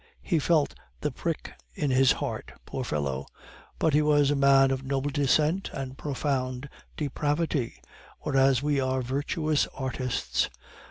he 0.23 0.39
felt 0.39 0.73
the 1.01 1.11
prick 1.11 1.53
in 1.75 1.91
his 1.91 2.13
heart, 2.13 2.53
poor 2.65 2.83
fellow. 2.83 3.27
But 3.77 3.93
he 3.93 4.01
was 4.01 4.31
a 4.31 4.35
man 4.35 4.71
of 4.71 4.83
noble 4.83 5.11
descent 5.11 5.69
and 5.73 5.95
profound 5.95 6.67
depravity, 6.97 7.75
whereas 8.21 8.63
we 8.63 8.79
are 8.79 9.03
virtuous 9.03 9.67
artists. 9.75 10.49